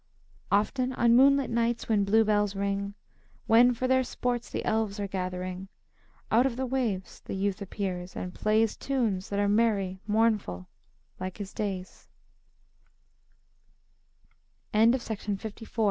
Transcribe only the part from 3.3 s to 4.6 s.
When for their sports